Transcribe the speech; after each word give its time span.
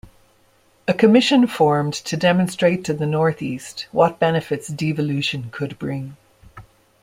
A 0.87 0.95
commission 0.95 1.45
formed 1.45 1.93
to 1.93 2.17
demonstrate 2.17 2.83
to 2.85 2.93
the 2.95 3.05
North 3.05 3.39
East 3.39 3.85
what 3.91 4.17
benefits 4.17 4.67
devolution 4.67 5.49
could 5.51 5.77
bring. 5.77 6.17